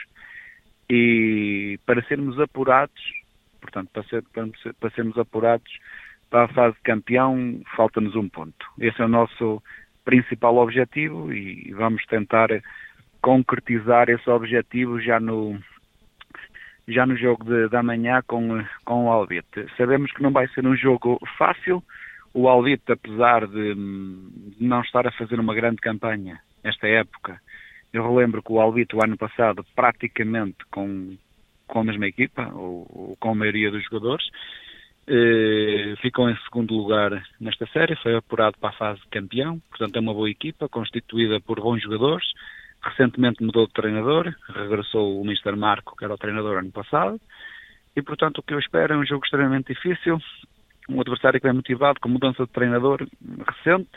E 0.88 1.78
para 1.84 2.02
sermos 2.04 2.40
apurados 2.40 3.15
Portanto, 3.60 3.90
para, 3.92 4.02
ser, 4.04 4.22
para, 4.32 4.46
para 4.78 4.90
sermos 4.90 5.18
apurados 5.18 5.70
para 6.30 6.44
a 6.44 6.48
fase 6.48 6.76
de 6.76 6.82
campeão, 6.82 7.60
falta-nos 7.76 8.14
um 8.16 8.28
ponto. 8.28 8.66
Esse 8.78 9.00
é 9.00 9.04
o 9.04 9.08
nosso 9.08 9.62
principal 10.04 10.56
objetivo 10.56 11.32
e 11.32 11.72
vamos 11.72 12.04
tentar 12.06 12.48
concretizar 13.20 14.08
esse 14.08 14.28
objetivo 14.30 15.00
já 15.00 15.18
no 15.18 15.58
já 16.88 17.04
no 17.04 17.16
jogo 17.16 17.44
de, 17.44 17.68
de 17.68 17.76
amanhã 17.76 18.22
com, 18.26 18.64
com 18.84 19.06
o 19.06 19.10
Alvite. 19.10 19.66
Sabemos 19.76 20.12
que 20.12 20.22
não 20.22 20.30
vai 20.30 20.46
ser 20.48 20.64
um 20.64 20.76
jogo 20.76 21.18
fácil. 21.36 21.82
O 22.32 22.48
Alvite, 22.48 22.92
apesar 22.92 23.44
de, 23.48 23.74
não 24.60 24.82
estar 24.82 25.04
a 25.04 25.10
fazer 25.10 25.40
uma 25.40 25.52
grande 25.52 25.78
campanha 25.78 26.38
esta 26.62 26.86
época, 26.86 27.40
eu 27.92 28.06
relembro 28.06 28.40
que 28.40 28.52
o 28.52 28.60
Alvite 28.60 28.94
o 28.94 29.02
ano 29.02 29.16
passado 29.16 29.64
praticamente 29.74 30.58
com 30.70 31.16
com 31.66 31.80
a 31.80 31.84
mesma 31.84 32.06
equipa, 32.06 32.50
ou, 32.54 32.86
ou 32.90 33.16
com 33.18 33.30
a 33.30 33.34
maioria 33.34 33.70
dos 33.70 33.84
jogadores. 33.84 34.26
Eh, 35.08 35.94
ficou 36.02 36.28
em 36.28 36.36
segundo 36.38 36.74
lugar 36.74 37.22
nesta 37.40 37.64
série, 37.68 37.94
foi 37.96 38.16
apurado 38.16 38.58
para 38.58 38.70
a 38.70 38.76
fase 38.76 39.00
de 39.00 39.06
campeão, 39.06 39.60
portanto 39.70 39.96
é 39.96 40.00
uma 40.00 40.12
boa 40.12 40.28
equipa, 40.28 40.68
constituída 40.68 41.40
por 41.40 41.60
bons 41.60 41.80
jogadores. 41.80 42.26
Recentemente 42.82 43.42
mudou 43.42 43.66
de 43.66 43.72
treinador, 43.72 44.34
regressou 44.48 45.20
o 45.20 45.24
Mr. 45.24 45.54
Marco, 45.56 45.96
que 45.96 46.04
era 46.04 46.14
o 46.14 46.18
treinador 46.18 46.58
ano 46.58 46.72
passado, 46.72 47.20
e 47.94 48.02
portanto 48.02 48.38
o 48.38 48.42
que 48.42 48.52
eu 48.52 48.58
espero 48.58 48.94
é 48.94 48.96
um 48.96 49.06
jogo 49.06 49.24
extremamente 49.24 49.72
difícil, 49.72 50.18
um 50.88 51.00
adversário 51.00 51.40
que 51.40 51.46
é 51.46 51.52
motivado 51.52 52.00
com 52.00 52.08
mudança 52.08 52.44
de 52.44 52.52
treinador 52.52 53.06
recente, 53.46 53.90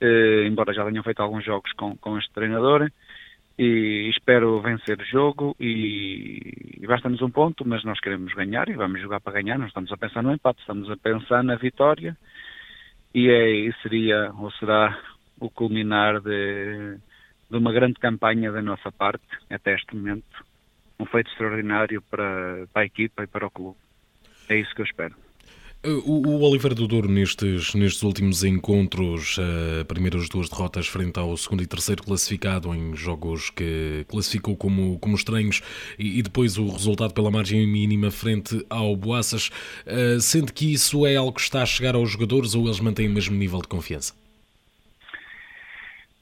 eh, 0.00 0.46
embora 0.46 0.72
já 0.72 0.84
tenham 0.84 1.02
feito 1.02 1.20
alguns 1.20 1.44
jogos 1.44 1.72
com, 1.72 1.96
com 1.96 2.16
este 2.16 2.32
treinador, 2.32 2.88
e 3.58 4.08
espero 4.10 4.60
vencer 4.60 5.00
o 5.00 5.04
jogo 5.04 5.56
e, 5.58 6.78
e 6.80 6.86
basta-nos 6.86 7.20
um 7.20 7.30
ponto, 7.30 7.66
mas 7.66 7.82
nós 7.82 7.98
queremos 7.98 8.32
ganhar 8.32 8.68
e 8.68 8.74
vamos 8.74 9.00
jogar 9.00 9.20
para 9.20 9.32
ganhar, 9.32 9.58
não 9.58 9.66
estamos 9.66 9.90
a 9.90 9.96
pensar 9.96 10.22
no 10.22 10.32
empate, 10.32 10.60
estamos 10.60 10.88
a 10.88 10.96
pensar 10.96 11.42
na 11.42 11.56
vitória 11.56 12.16
e 13.12 13.28
é, 13.28 13.72
seria 13.82 14.32
ou 14.38 14.50
será 14.52 14.96
o 15.40 15.50
culminar 15.50 16.20
de, 16.20 16.98
de 17.50 17.56
uma 17.56 17.72
grande 17.72 17.94
campanha 17.94 18.52
da 18.52 18.62
nossa 18.62 18.92
parte 18.92 19.26
até 19.50 19.74
este 19.74 19.96
momento, 19.96 20.44
um 21.00 21.06
feito 21.06 21.28
extraordinário 21.30 22.00
para, 22.02 22.66
para 22.72 22.82
a 22.82 22.86
equipa 22.86 23.24
e 23.24 23.26
para 23.26 23.46
o 23.46 23.50
clube. 23.50 23.78
É 24.48 24.56
isso 24.56 24.72
que 24.74 24.82
eu 24.82 24.86
espero. 24.86 25.27
O, 25.84 26.28
o 26.28 26.42
Oliveira 26.42 26.74
do 26.74 26.88
Douro, 26.88 27.08
nestes, 27.08 27.72
nestes 27.72 28.02
últimos 28.02 28.42
encontros, 28.42 29.38
uh, 29.38 29.84
primeiras 29.84 30.28
duas 30.28 30.48
derrotas 30.48 30.88
frente 30.88 31.20
ao 31.20 31.36
segundo 31.36 31.62
e 31.62 31.68
terceiro 31.68 32.02
classificado 32.02 32.74
em 32.74 32.96
jogos 32.96 33.48
que 33.50 34.04
classificou 34.08 34.56
como, 34.56 34.98
como 34.98 35.14
estranhos 35.14 35.62
e, 35.96 36.18
e 36.18 36.22
depois 36.22 36.58
o 36.58 36.68
resultado 36.68 37.14
pela 37.14 37.30
margem 37.30 37.64
mínima 37.64 38.10
frente 38.10 38.66
ao 38.68 38.96
Boaças, 38.96 39.50
uh, 39.86 40.20
sente 40.20 40.52
que 40.52 40.72
isso 40.72 41.06
é 41.06 41.14
algo 41.14 41.34
que 41.34 41.42
está 41.42 41.62
a 41.62 41.66
chegar 41.66 41.94
aos 41.94 42.10
jogadores 42.10 42.56
ou 42.56 42.64
eles 42.64 42.80
mantêm 42.80 43.06
o 43.06 43.12
mesmo 43.12 43.36
nível 43.36 43.62
de 43.62 43.68
confiança? 43.68 44.16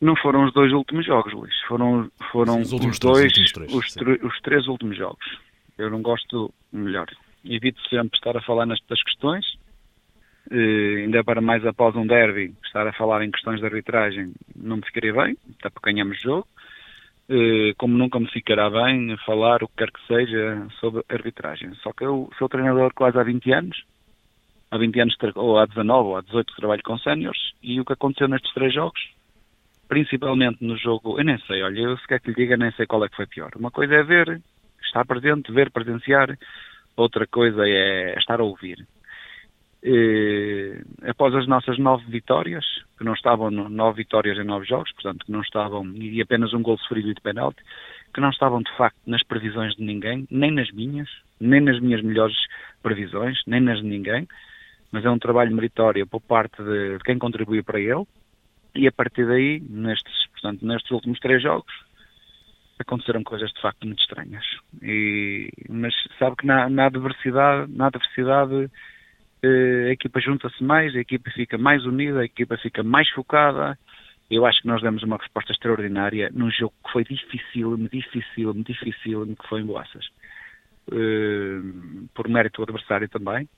Não 0.02 0.14
foram 0.16 0.44
os 0.44 0.52
dois 0.52 0.70
últimos 0.75 1.06
jogos, 1.06 1.32
Luís. 1.32 1.54
Foram, 1.66 2.10
foram 2.30 2.62
Sim, 2.62 2.76
os, 2.76 2.84
os 2.84 2.98
dois, 2.98 3.32
três, 3.32 3.72
os, 3.72 3.94
três, 3.94 4.22
os, 4.22 4.34
os 4.34 4.40
três 4.42 4.68
últimos 4.68 4.98
jogos. 4.98 5.25
Eu 5.78 5.90
não 5.90 6.02
gosto, 6.02 6.52
melhor, 6.70 7.06
evito 7.48 7.80
sempre 7.88 8.16
estar 8.16 8.36
a 8.36 8.42
falar 8.42 8.66
nestas 8.66 9.02
questões, 9.02 9.44
uh, 10.50 10.96
ainda 10.98 11.22
para 11.24 11.40
mais 11.40 11.64
após 11.66 11.94
um 11.96 12.06
derby, 12.06 12.54
estar 12.64 12.86
a 12.86 12.92
falar 12.92 13.24
em 13.24 13.30
questões 13.30 13.60
de 13.60 13.66
arbitragem 13.66 14.32
não 14.54 14.76
me 14.76 14.84
ficaria 14.84 15.12
bem, 15.12 15.36
até 15.58 15.70
porque 15.70 15.92
ganhamos 15.92 16.20
jogo. 16.20 16.46
eh, 17.28 17.74
como 17.76 17.98
nunca 17.98 18.20
me 18.20 18.30
ficará 18.30 18.70
bem 18.70 19.16
falar 19.26 19.62
o 19.62 19.68
que 19.68 19.76
quer 19.78 19.90
que 19.90 20.06
seja 20.06 20.66
sobre 20.80 21.02
arbitragem. 21.08 21.74
Só 21.82 21.92
que 21.92 22.04
eu 22.04 22.30
sou 22.38 22.48
treinador 22.48 22.92
quase 22.94 23.18
há 23.18 23.22
20 23.24 23.52
anos, 23.52 23.84
há 24.70 24.78
20 24.78 25.00
anos, 25.00 25.16
ou 25.34 25.58
há 25.58 25.66
19 25.66 26.08
ou 26.08 26.16
há 26.16 26.20
18 26.20 26.52
que 26.54 26.60
trabalho 26.60 26.82
com 26.84 26.98
séniores, 26.98 27.52
e 27.62 27.80
o 27.80 27.84
que 27.84 27.92
aconteceu 27.92 28.28
nestes 28.28 28.52
três 28.54 28.72
jogos, 28.72 29.00
principalmente 29.88 30.64
no 30.64 30.76
jogo, 30.76 31.18
eu 31.18 31.24
nem 31.24 31.38
sei, 31.46 31.62
olha, 31.62 31.80
eu 31.80 31.98
se 31.98 32.06
quer 32.06 32.20
que 32.20 32.30
lhe 32.30 32.36
diga, 32.36 32.56
nem 32.56 32.70
sei 32.72 32.86
qual 32.86 33.04
é 33.04 33.08
que 33.08 33.16
foi 33.16 33.26
pior. 33.26 33.50
Uma 33.56 33.70
coisa 33.70 33.94
é 33.94 34.02
ver, 34.02 34.40
estar 34.84 35.04
presente, 35.04 35.52
ver, 35.52 35.70
presenciar, 35.70 36.36
outra 36.96 37.26
coisa 37.26 37.62
é 37.66 38.18
estar 38.18 38.40
a 38.40 38.44
ouvir. 38.44 38.86
E, 39.82 40.80
após 41.06 41.34
as 41.34 41.46
nossas 41.46 41.78
nove 41.78 42.04
vitórias, 42.10 42.64
que 42.98 43.04
não 43.04 43.12
estavam 43.12 43.50
nove 43.50 43.98
vitórias 43.98 44.38
em 44.38 44.44
nove 44.44 44.66
jogos, 44.66 44.90
portanto 44.92 45.26
que 45.26 45.32
não 45.32 45.42
estavam, 45.42 45.86
e 45.94 46.20
apenas 46.20 46.52
um 46.52 46.62
gol 46.62 46.78
sofrido 46.78 47.10
e 47.10 47.14
de 47.14 47.20
penalti, 47.20 47.62
que 48.12 48.20
não 48.20 48.30
estavam 48.30 48.62
de 48.62 48.76
facto 48.76 48.98
nas 49.06 49.22
previsões 49.22 49.74
de 49.76 49.84
ninguém, 49.84 50.26
nem 50.30 50.50
nas 50.50 50.70
minhas, 50.72 51.08
nem 51.40 51.60
nas 51.60 51.78
minhas 51.80 52.02
melhores 52.02 52.36
previsões, 52.82 53.38
nem 53.46 53.60
nas 53.60 53.78
de 53.78 53.86
ninguém, 53.86 54.26
mas 54.90 55.04
é 55.04 55.10
um 55.10 55.18
trabalho 55.18 55.54
meritório 55.54 56.06
por 56.06 56.20
parte 56.20 56.62
de, 56.62 56.98
de 56.98 57.04
quem 57.04 57.18
contribuiu 57.18 57.62
para 57.62 57.80
ele, 57.80 58.04
e 58.74 58.88
a 58.88 58.92
partir 58.92 59.26
daí, 59.26 59.62
nestes, 59.68 60.26
portanto, 60.32 60.66
nestes 60.66 60.90
últimos 60.90 61.18
três 61.20 61.42
jogos, 61.42 61.72
aconteceram 62.78 63.23
coisas 63.23 63.50
de 63.52 63.61
facto 63.61 63.87
muito 63.87 64.00
estranhas. 64.00 64.45
E, 64.83 65.50
mas 65.68 65.95
sabe 66.18 66.37
que 66.37 66.47
na, 66.47 66.68
na 66.68 66.87
adversidade, 66.87 67.73
na 67.73 67.87
adversidade 67.87 68.71
a 69.45 69.90
equipa 69.90 70.21
junta-se 70.21 70.62
mais, 70.62 70.95
a 70.95 71.00
equipa 71.00 71.30
fica 71.30 71.59
mais 71.59 71.85
unida, 71.85 72.21
a 72.21 72.25
equipa 72.25 72.56
fica 72.59 72.83
mais 72.83 73.09
focada. 73.11 73.78
Eu 74.30 74.45
acho 74.45 74.61
que 74.61 74.66
nós 74.66 74.83
demos 74.83 75.02
uma 75.02 75.18
resposta 75.18 75.52
extraordinária 75.52 76.30
num 76.33 76.50
jogo 76.50 76.75
que 76.85 76.92
foi 76.92 77.04
difícil, 77.04 77.76
difícil, 77.76 78.52
difícil, 78.54 79.26
que 79.26 79.49
foi 79.49 79.61
em 79.61 79.66
Boaças. 79.66 80.06
Uh, 80.88 82.09
por 82.14 82.28
mérito 82.28 82.59
do 82.59 82.62
adversário 82.64 83.09
também, 83.09 83.49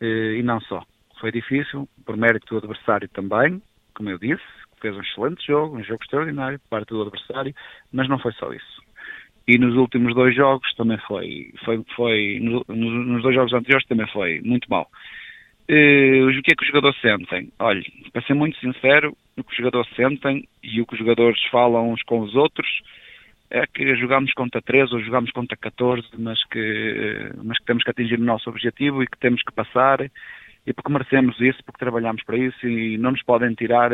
uh, 0.00 0.04
e 0.04 0.42
não 0.42 0.60
só. 0.62 0.84
Foi 1.20 1.30
difícil, 1.30 1.88
por 2.04 2.16
mérito 2.16 2.46
do 2.46 2.58
adversário 2.58 3.08
também, 3.08 3.62
como 3.94 4.10
eu 4.10 4.18
disse, 4.18 4.42
fez 4.80 4.96
um 4.96 5.00
excelente 5.00 5.46
jogo, 5.46 5.76
um 5.76 5.84
jogo 5.84 6.02
extraordinário 6.02 6.58
por 6.60 6.68
parte 6.68 6.88
do 6.88 7.02
adversário, 7.02 7.54
mas 7.92 8.08
não 8.08 8.18
foi 8.18 8.32
só 8.32 8.52
isso 8.52 8.84
e 9.46 9.58
nos 9.58 9.76
últimos 9.76 10.14
dois 10.14 10.34
jogos 10.34 10.72
também 10.74 10.98
foi, 11.06 11.52
foi, 11.64 11.82
foi 11.94 12.38
nos, 12.40 12.62
nos 12.66 13.22
dois 13.22 13.34
jogos 13.34 13.52
anteriores 13.52 13.86
também 13.86 14.06
foi 14.08 14.40
muito 14.42 14.68
mal. 14.70 14.88
Uh, 15.70 16.28
o 16.28 16.42
que 16.42 16.52
é 16.52 16.56
que 16.56 16.62
os 16.62 16.68
jogadores 16.68 17.00
sentem? 17.00 17.50
Olha, 17.58 17.82
para 18.12 18.22
ser 18.22 18.34
muito 18.34 18.58
sincero, 18.58 19.16
o 19.36 19.44
que 19.44 19.50
os 19.50 19.56
jogadores 19.56 19.90
sentem 19.94 20.46
e 20.62 20.80
o 20.80 20.86
que 20.86 20.94
os 20.94 20.98
jogadores 20.98 21.42
falam 21.50 21.90
uns 21.90 22.02
com 22.02 22.20
os 22.20 22.34
outros 22.34 22.68
é 23.50 23.66
que 23.66 23.94
jogamos 23.96 24.32
contra 24.32 24.60
13 24.60 24.94
ou 24.94 25.00
jogamos 25.00 25.30
contra 25.30 25.56
14, 25.56 26.06
mas 26.18 26.42
que, 26.48 27.30
mas 27.42 27.58
que 27.58 27.64
temos 27.64 27.84
que 27.84 27.90
atingir 27.90 28.18
o 28.18 28.24
nosso 28.24 28.50
objetivo 28.50 29.02
e 29.02 29.06
que 29.06 29.18
temos 29.18 29.42
que 29.42 29.52
passar 29.52 30.00
e 30.66 30.72
porque 30.72 30.92
merecemos 30.92 31.38
isso, 31.40 31.62
porque 31.64 31.78
trabalhamos 31.78 32.22
para 32.24 32.36
isso 32.36 32.66
e 32.66 32.98
não 32.98 33.12
nos 33.12 33.22
podem 33.22 33.54
tirar 33.54 33.90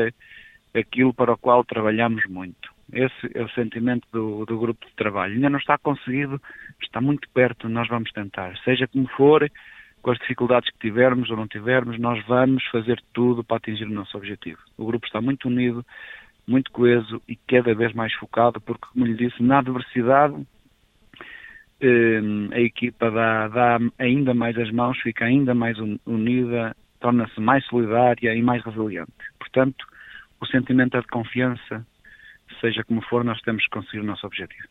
aquilo 0.74 1.12
para 1.12 1.32
o 1.32 1.38
qual 1.38 1.64
trabalhamos 1.64 2.24
muito. 2.26 2.70
Esse 2.92 3.30
é 3.34 3.42
o 3.42 3.48
sentimento 3.50 4.06
do, 4.12 4.44
do 4.44 4.58
grupo 4.58 4.84
de 4.84 4.92
trabalho. 4.94 5.34
Ainda 5.34 5.50
não 5.50 5.58
está 5.58 5.78
conseguido, 5.78 6.40
está 6.82 7.00
muito 7.00 7.28
perto, 7.30 7.68
nós 7.68 7.88
vamos 7.88 8.10
tentar. 8.10 8.56
Seja 8.64 8.88
como 8.88 9.08
for, 9.08 9.48
com 10.02 10.10
as 10.10 10.18
dificuldades 10.18 10.70
que 10.70 10.78
tivermos 10.78 11.30
ou 11.30 11.36
não 11.36 11.46
tivermos, 11.46 11.98
nós 11.98 12.24
vamos 12.26 12.64
fazer 12.66 13.00
tudo 13.12 13.44
para 13.44 13.58
atingir 13.58 13.84
o 13.84 13.92
nosso 13.92 14.16
objetivo. 14.16 14.58
O 14.76 14.86
grupo 14.86 15.06
está 15.06 15.20
muito 15.20 15.48
unido, 15.48 15.84
muito 16.46 16.70
coeso 16.72 17.22
e 17.28 17.36
cada 17.36 17.74
vez 17.74 17.92
mais 17.92 18.12
focado, 18.14 18.60
porque, 18.60 18.86
como 18.92 19.06
lhe 19.06 19.14
disse, 19.14 19.40
na 19.42 19.58
adversidade 19.58 20.34
eh, 21.80 22.20
a 22.52 22.60
equipa 22.60 23.10
dá, 23.10 23.48
dá, 23.48 23.78
ainda 23.98 24.34
mais 24.34 24.58
as 24.58 24.70
mãos, 24.70 24.98
fica 24.98 25.24
ainda 25.24 25.54
mais 25.54 25.78
unida, 26.06 26.74
torna-se 26.98 27.40
mais 27.40 27.64
solidária 27.66 28.34
e 28.34 28.42
mais 28.42 28.64
resiliente. 28.64 29.12
Portanto, 29.38 29.86
o 30.40 30.46
sentimento 30.46 30.96
é 30.96 31.00
de 31.00 31.06
confiança, 31.06 31.86
seja 32.60 32.82
como 32.84 33.02
for, 33.02 33.24
nós 33.24 33.40
temos 33.42 33.64
que 33.64 33.70
conseguir 33.70 34.00
o 34.00 34.04
nosso 34.04 34.26
objetivo. 34.26 34.68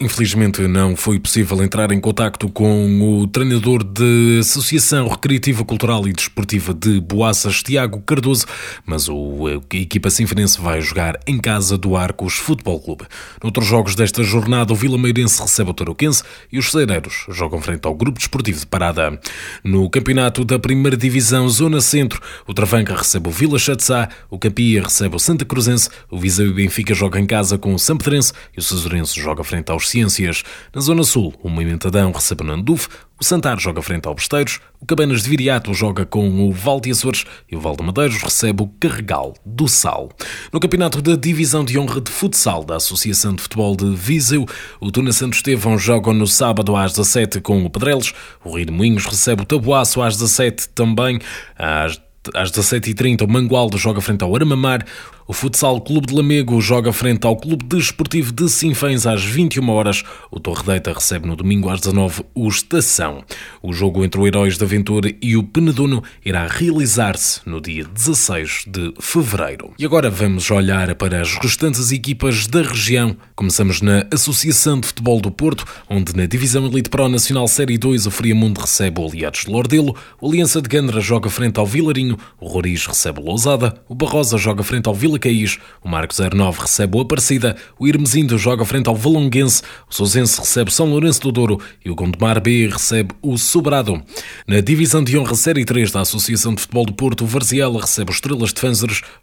Infelizmente 0.00 0.60
não 0.68 0.94
foi 0.94 1.18
possível 1.18 1.60
entrar 1.60 1.90
em 1.90 1.98
contacto 1.98 2.48
com 2.48 3.02
o 3.02 3.26
treinador 3.26 3.82
da 3.82 4.04
Associação 4.38 5.08
Recreativa 5.08 5.64
Cultural 5.64 6.06
e 6.06 6.12
Desportiva 6.12 6.72
de 6.72 7.00
Boaças, 7.00 7.64
Tiago 7.64 8.00
Cardoso, 8.02 8.46
mas 8.86 9.08
o, 9.08 9.48
a 9.48 9.76
equipa 9.76 10.08
sinfonense 10.08 10.60
vai 10.60 10.80
jogar 10.80 11.18
em 11.26 11.36
casa 11.36 11.76
do 11.76 11.96
Arcos 11.96 12.34
Futebol 12.34 12.78
Clube. 12.78 13.06
Noutros 13.42 13.66
jogos 13.66 13.96
desta 13.96 14.22
jornada, 14.22 14.72
o 14.72 14.76
Vila 14.76 14.96
Meirense 14.96 15.42
recebe 15.42 15.70
o 15.70 15.74
Tarouquense 15.74 16.22
e 16.52 16.60
os 16.60 16.70
Cereiros 16.70 17.26
jogam 17.30 17.60
frente 17.60 17.84
ao 17.84 17.94
Grupo 17.96 18.20
Desportivo 18.20 18.60
de 18.60 18.66
Parada. 18.66 19.20
No 19.64 19.90
campeonato 19.90 20.44
da 20.44 20.60
Primeira 20.60 20.96
Divisão 20.96 21.48
Zona 21.48 21.80
Centro, 21.80 22.22
o 22.46 22.54
Travanca 22.54 22.94
recebe 22.94 23.28
o 23.28 23.32
Vila 23.32 23.58
Chatzá, 23.58 24.08
o 24.30 24.38
Campia 24.38 24.80
recebe 24.80 25.16
o 25.16 25.18
Santa 25.18 25.44
Cruzense, 25.44 25.90
o 26.08 26.16
Viseu 26.16 26.46
e 26.46 26.52
Benfica 26.52 26.94
jogam 26.94 27.20
em 27.20 27.26
casa 27.26 27.58
com 27.58 27.74
o 27.74 27.78
Sampedrense 27.80 28.32
e 28.56 28.60
o 28.60 28.62
Cesurense 28.62 29.20
joga 29.20 29.42
frente 29.42 29.72
aos 29.72 29.87
Ciências. 29.88 30.42
Na 30.74 30.80
Zona 30.80 31.02
Sul, 31.02 31.34
o 31.42 31.48
Moimentadão 31.48 32.12
recebe 32.12 32.42
o 32.42 32.46
Nanduf, 32.46 32.88
o 33.20 33.24
Santar 33.24 33.58
joga 33.58 33.82
frente 33.82 34.06
ao 34.06 34.14
Besteiros, 34.14 34.60
o 34.80 34.86
Cabanas 34.86 35.22
de 35.22 35.30
Viriato 35.30 35.74
joga 35.74 36.06
com 36.06 36.28
o 36.48 36.52
Val 36.52 36.80
de 36.80 36.90
Açores 36.90 37.24
e 37.50 37.56
o 37.56 37.60
Val 37.60 37.76
de 37.76 37.82
Madeiros 37.82 38.22
recebe 38.22 38.62
o 38.62 38.68
Carregal 38.80 39.34
do 39.44 39.66
Sal. 39.66 40.08
No 40.52 40.60
campeonato 40.60 41.02
da 41.02 41.16
Divisão 41.16 41.64
de 41.64 41.78
Honra 41.78 42.00
de 42.00 42.10
Futsal 42.10 42.64
da 42.64 42.76
Associação 42.76 43.34
de 43.34 43.42
Futebol 43.42 43.74
de 43.74 43.94
Viseu, 43.96 44.46
o 44.80 44.92
Tuna 44.92 45.12
Santo 45.12 45.34
Estevão 45.34 45.76
joga 45.76 46.12
no 46.12 46.26
sábado 46.26 46.76
às 46.76 46.92
17 46.92 47.40
com 47.40 47.64
o 47.64 47.70
Pedrelos, 47.70 48.14
o 48.44 48.56
Rio 48.56 48.66
de 48.66 48.72
Moinhos 48.72 49.06
recebe 49.06 49.42
o 49.42 49.46
Tabuaço 49.46 50.00
às 50.00 50.16
17 50.16 50.68
também, 50.68 51.18
às 51.56 52.00
às 52.34 52.50
17h30, 52.50 53.22
o 53.22 53.28
Mangualdo 53.28 53.78
joga 53.78 54.00
frente 54.00 54.22
ao 54.22 54.34
Armamar. 54.34 54.84
O 55.30 55.34
Futsal 55.34 55.78
Clube 55.82 56.06
de 56.06 56.14
Lamego 56.14 56.58
joga 56.58 56.90
frente 56.90 57.26
ao 57.26 57.36
Clube 57.36 57.62
Desportivo 57.62 58.32
de 58.32 58.48
Sinfãs 58.48 59.06
às 59.06 59.22
21 59.22 59.68
horas. 59.68 60.02
O 60.30 60.40
Torre 60.40 60.62
Deita 60.62 60.90
recebe 60.90 61.28
no 61.28 61.36
domingo 61.36 61.68
às 61.68 61.80
19 61.80 62.24
o 62.34 62.48
Estação. 62.48 63.22
O 63.62 63.70
jogo 63.70 64.02
entre 64.02 64.18
o 64.18 64.26
Heróis 64.26 64.56
da 64.56 64.64
Aventura 64.64 65.12
e 65.20 65.36
o 65.36 65.42
Penedono 65.42 66.02
irá 66.24 66.46
realizar-se 66.46 67.42
no 67.44 67.60
dia 67.60 67.84
16 67.84 68.64
de 68.68 68.94
fevereiro. 68.98 69.74
E 69.78 69.84
agora 69.84 70.08
vamos 70.08 70.50
olhar 70.50 70.94
para 70.94 71.20
as 71.20 71.34
restantes 71.34 71.92
equipas 71.92 72.46
da 72.46 72.62
região. 72.62 73.14
Começamos 73.36 73.82
na 73.82 74.06
Associação 74.10 74.80
de 74.80 74.86
Futebol 74.86 75.20
do 75.20 75.30
Porto, 75.30 75.66
onde 75.90 76.16
na 76.16 76.24
Divisão 76.24 76.64
Elite 76.64 76.88
Pro 76.88 77.06
Nacional 77.06 77.46
Série 77.48 77.76
2 77.76 78.06
o 78.06 78.10
Friamundo 78.10 78.62
recebe 78.62 78.98
o 78.98 79.06
Aliados 79.06 79.44
de 79.44 79.50
Lordelo, 79.50 79.94
o 80.22 80.26
Aliança 80.26 80.62
de 80.62 80.70
Gandra 80.70 81.02
joga 81.02 81.28
frente 81.28 81.60
ao 81.60 81.66
Vilarinho, 81.66 82.16
o 82.40 82.48
Roriz 82.48 82.86
recebe 82.86 83.20
o 83.20 83.24
Lousada, 83.24 83.78
o 83.86 83.94
Barrosa 83.94 84.38
joga 84.38 84.62
frente 84.62 84.88
ao 84.88 84.94
Vila 84.94 85.17
Caís, 85.18 85.58
o 85.82 85.88
Marco 85.88 86.14
09 86.14 86.60
recebe 86.60 86.96
o 86.96 87.00
Aparecida, 87.00 87.56
o 87.78 87.86
Irmesindo 87.86 88.38
joga 88.38 88.64
frente 88.64 88.88
ao 88.88 88.94
Valonguense, 88.94 89.62
o 89.90 89.94
Sousense 89.94 90.38
recebe 90.38 90.70
o 90.70 90.72
São 90.72 90.86
Lourenço 90.86 91.20
do 91.22 91.32
Douro. 91.32 91.60
E 91.84 91.90
o 91.90 91.94
Gondomar 91.94 92.40
B 92.40 92.68
recebe 92.68 93.14
o 93.22 93.36
Sobrado. 93.36 94.02
Na 94.46 94.60
divisão 94.60 95.02
de 95.02 95.18
honra 95.18 95.34
Série 95.34 95.64
3 95.64 95.90
da 95.90 96.00
Associação 96.00 96.54
de 96.54 96.60
Futebol 96.60 96.86
do 96.86 96.92
Porto, 96.92 97.24
o 97.24 97.26
Varziela 97.26 97.80
recebe 97.80 98.10
os 98.10 98.16
Estrelas 98.16 98.52
de 98.52 98.68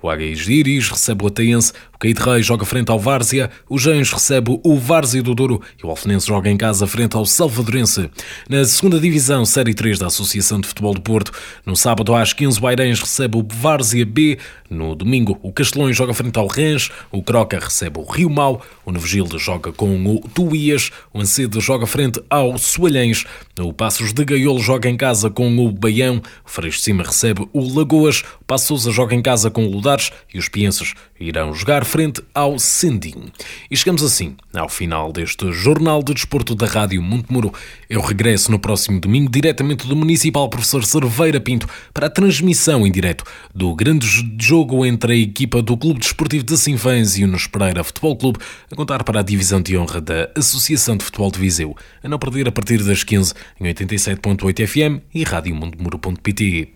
o 0.02 0.10
Aguis 0.10 0.40
de 0.40 0.54
Iris 0.54 0.90
recebe 0.90 1.24
o 1.24 1.28
Ataense, 1.28 1.72
o 1.94 1.98
Caíde 1.98 2.22
Rei 2.22 2.42
joga 2.42 2.66
frente 2.66 2.90
ao 2.92 3.00
Várzea, 3.00 3.50
o 3.70 3.78
Gens 3.78 4.12
recebe 4.12 4.60
o 4.64 4.78
Várzea 4.78 5.22
do 5.24 5.36
Douro. 5.36 5.62
E 5.82 5.86
o 5.86 5.90
Alfenense 5.90 6.28
joga 6.28 6.50
em 6.50 6.58
casa 6.58 6.88
frente 6.88 7.16
ao 7.16 7.26
Salvadorense. 7.26 8.10
Na 8.50 8.66
segunda 8.66 9.00
divisão 9.00 9.46
Série 9.46 9.74
3 9.74 10.00
da 10.00 10.08
Associação 10.08 10.60
de 10.60 10.68
Futebol 10.68 10.94
do 10.94 11.02
Porto, 11.02 11.32
no 11.66 11.76
sábado 11.76 12.14
às 12.16 12.34
15 12.34 12.60
Bairães 12.60 13.00
recebe 13.00 13.38
o 13.38 13.46
Várzea 13.48 14.06
B, 14.06 14.38
no 14.70 14.96
domingo 14.96 15.40
o 15.42 15.54
Castelão 15.54 15.85
Joga 15.94 16.14
frente 16.14 16.38
ao 16.38 16.48
Rens, 16.48 16.92
o 17.12 17.22
Croca 17.22 17.60
recebe 17.60 18.00
o 18.00 18.04
Rio 18.04 18.30
Mau, 18.30 18.62
o 18.86 18.92
Novo 18.92 19.08
Gilde 19.08 19.38
joga 19.38 19.72
com 19.72 20.06
o 20.06 20.20
Tuías, 20.30 20.92
o 21.14 21.20
Ancedo 21.20 21.60
joga 21.60 21.86
frente 21.86 22.22
ao 22.30 22.58
Soalhães, 22.58 23.26
o 23.60 23.74
Passos 23.74 24.14
de 24.14 24.24
Gaiolo 24.24 24.60
joga 24.60 24.90
em 24.90 24.98
casa 24.98 25.30
com 25.30 25.58
o 25.58 25.72
Baião, 25.72 26.22
o 26.46 26.50
Freixo 26.50 26.80
Cima 26.80 27.04
recebe 27.04 27.48
o 27.54 27.78
Lagoas, 27.78 28.24
o 28.46 28.48
Passos 28.48 28.84
joga 28.84 29.16
em 29.16 29.24
casa 29.24 29.50
com 29.50 29.66
o 29.66 29.72
Ludares 29.72 30.12
e 30.32 30.38
os 30.38 30.48
Piensos 30.48 30.94
irão 31.20 31.52
jogar 31.52 31.84
frente 31.84 32.22
ao 32.32 32.60
Sendim. 32.60 33.32
E 33.72 33.76
chegamos 33.76 34.04
assim 34.04 34.36
ao 34.54 34.70
final 34.70 35.12
deste 35.12 35.52
Jornal 35.52 36.04
de 36.04 36.14
Desporto 36.14 36.54
da 36.54 36.68
Rádio 36.68 37.02
Montemuro. 37.02 37.52
Eu 37.90 38.02
regresso 38.02 38.52
no 38.52 38.60
próximo 38.60 39.00
domingo 39.00 39.32
diretamente 39.32 39.88
do 39.88 39.96
Municipal 39.96 40.48
Professor 40.48 40.86
Cerveira 40.86 41.40
Pinto 41.40 41.68
para 41.92 42.06
a 42.06 42.10
transmissão 42.10 42.86
em 42.86 42.92
direto 42.92 43.24
do 43.54 43.74
grande 43.74 44.06
jogo 44.40 44.86
entre 44.86 45.14
a 45.14 45.18
equipa 45.18 45.60
do 45.60 45.76
Clube 45.76 46.00
Desportivo 46.00 46.44
de 46.44 46.56
Sinfãs 46.56 47.18
e 47.18 47.24
o 47.24 47.28
Nos 47.28 47.48
Pereira 47.48 47.84
Futebol 47.84 48.16
Clube, 48.16 48.38
a 48.72 48.76
contar 48.76 49.04
para 49.04 49.22
a 49.22 49.24
divisão 49.24 49.60
de 49.60 49.76
honra 49.76 50.00
da 50.00 50.30
Associação 50.36 50.96
de 50.96 51.04
Futebol 51.04 51.32
de 51.32 51.40
Viseu, 51.40 51.76
a 52.04 52.08
não 52.08 52.20
perder 52.20 52.48
a 52.48 52.52
partir 52.52 52.84
das 52.84 53.04
15 53.04 53.34
em 53.60 53.66
87.8 53.66 54.68
FM 54.68 55.02
e 55.12 55.24
radiomondemuro.pt. 55.24 56.76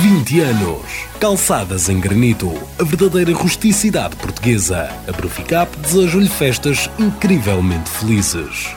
20 0.00 0.40
anos. 0.40 1.08
Calçadas 1.18 1.88
em 1.88 1.98
granito, 1.98 2.52
a 2.78 2.84
verdadeira 2.84 3.34
rusticidade 3.34 4.14
portuguesa. 4.14 4.88
A 5.08 5.12
Bruficap 5.12 5.76
deseja-lhe 5.76 6.28
festas 6.28 6.88
incrivelmente 7.00 7.90
felizes. 7.90 8.76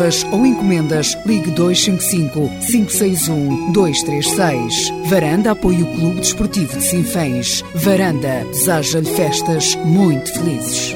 ou 0.31 0.45
encomendas, 0.45 1.15
ligue 1.25 1.51
255 1.51 2.49
561 2.65 3.71
236. 3.71 4.89
Varanda 5.05 5.51
apoia 5.51 5.83
o 5.83 5.95
Clube 5.95 6.21
Desportivo 6.21 6.77
de 6.77 6.83
Sinfãs. 6.83 7.63
Varanda 7.75 8.45
deseja-lhe 8.51 9.09
festas 9.13 9.75
muito 9.85 10.31
felizes. 10.33 10.95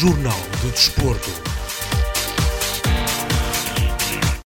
Jornal 0.00 0.38
do 0.62 0.70
Desporto. 0.70 1.57